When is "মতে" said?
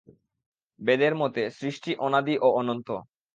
1.15-1.43